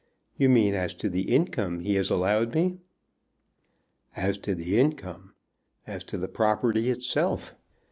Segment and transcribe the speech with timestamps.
[0.35, 2.79] "You mean as to the income he has allowed me?"
[4.15, 5.35] "As to the income!
[5.85, 7.53] As to the property itself.